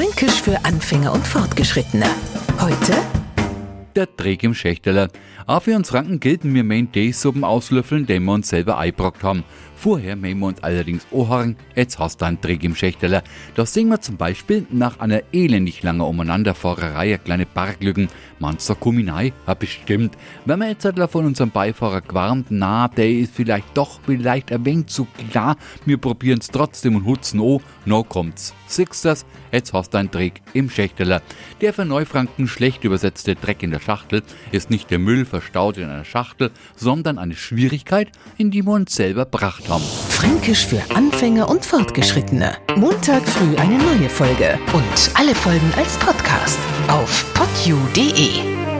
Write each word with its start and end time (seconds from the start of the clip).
Fränkisch 0.00 0.40
für 0.40 0.56
Anfänger 0.64 1.12
und 1.12 1.26
Fortgeschrittene. 1.26 2.06
Heute 2.58 3.19
der 3.96 4.06
Dreck 4.06 4.42
im 4.42 4.54
Schächteler. 4.54 5.08
Auch 5.46 5.62
für 5.62 5.76
uns 5.76 5.90
Franken 5.90 6.20
gelten 6.20 6.54
wir 6.54 6.64
mein 6.64 6.92
Teesuppen 6.92 7.44
auslöffeln, 7.44 8.06
den 8.06 8.24
wir 8.24 8.32
uns 8.32 8.48
selber 8.48 8.78
eingebrockt 8.78 9.22
haben. 9.22 9.44
Vorher 9.80 10.14
mähen 10.14 10.40
wir 10.40 10.48
uns 10.48 10.62
allerdings 10.62 11.06
Ohren, 11.10 11.56
jetzt 11.74 11.98
hast 11.98 12.20
du 12.20 12.26
einen 12.26 12.38
Dreck 12.38 12.62
im 12.64 12.74
Schächteler. 12.74 13.22
Da 13.54 13.64
sehen 13.64 13.88
wir 13.88 13.98
zum 14.02 14.18
Beispiel 14.18 14.66
nach 14.70 15.00
einer 15.00 15.22
elendig 15.32 15.82
langen 15.82 16.02
Umeinanderfahrerei 16.02 17.14
eine 17.14 17.18
kleine 17.18 17.46
Parklücken. 17.46 18.08
Manster 18.40 18.74
Kuminei, 18.74 19.32
ja 19.46 19.54
bestimmt. 19.54 20.18
Wenn 20.44 20.58
man 20.58 20.68
jetzt 20.68 20.86
von 21.10 21.24
unserem 21.24 21.50
Beifahrer 21.50 22.02
gewarnt, 22.02 22.48
na, 22.50 22.88
der 22.88 23.10
ist 23.10 23.34
vielleicht 23.34 23.74
doch 23.74 24.00
vielleicht 24.04 24.52
ein 24.52 24.66
wenig 24.66 24.88
zu 24.88 25.06
klar, 25.30 25.56
wir 25.86 25.96
probieren's 25.96 26.48
trotzdem 26.48 26.96
und 26.96 27.06
hutzen 27.06 27.40
oh, 27.40 27.62
no 27.86 28.04
kommt's. 28.04 28.52
Das? 29.02 29.26
Jetzt 29.50 29.72
hast 29.72 29.94
du 29.94 29.98
einen 29.98 30.10
Dreck 30.10 30.42
im 30.52 30.70
Schächteler. 30.70 31.22
Der 31.60 31.72
für 31.72 31.84
Neufranken 31.84 32.46
schlecht 32.46 32.84
übersetzte 32.84 33.34
Dreck 33.34 33.62
in 33.62 33.72
der 33.80 33.84
Schachtel 33.84 34.22
ist 34.52 34.70
nicht 34.70 34.90
der 34.90 34.98
Müll 34.98 35.24
verstaut 35.24 35.76
in 35.76 35.84
einer 35.88 36.04
Schachtel, 36.04 36.50
sondern 36.76 37.18
eine 37.18 37.34
Schwierigkeit, 37.34 38.08
in 38.38 38.50
die 38.50 38.64
wir 38.64 38.72
uns 38.72 38.94
selber 38.94 39.24
bracht 39.24 39.68
haben. 39.68 39.84
Fränkisch 40.08 40.66
für 40.66 40.82
Anfänger 40.94 41.48
und 41.48 41.64
Fortgeschrittene. 41.64 42.56
Montag 42.76 43.26
früh 43.26 43.56
eine 43.56 43.78
neue 43.78 44.08
Folge 44.08 44.58
und 44.72 45.10
alle 45.14 45.34
Folgen 45.34 45.72
als 45.76 45.96
Podcast 45.98 46.58
auf 46.88 47.26
podu.de. 47.34 48.79